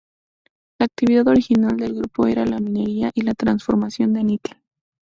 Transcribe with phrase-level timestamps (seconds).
[0.79, 4.57] La actividad original del grupo era la minería y la transformación del níquel.